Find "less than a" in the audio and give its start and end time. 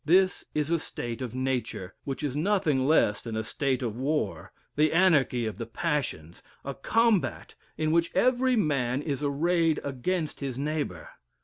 2.87-3.43